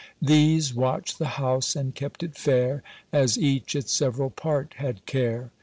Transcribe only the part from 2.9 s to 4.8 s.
As each its several part